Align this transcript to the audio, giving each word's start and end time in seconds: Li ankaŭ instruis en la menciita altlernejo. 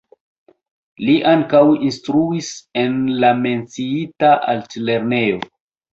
Li 1.09 1.17
ankaŭ 1.31 1.61
instruis 1.89 2.49
en 2.85 2.97
la 3.25 3.33
menciita 3.45 4.33
altlernejo. 4.55 5.45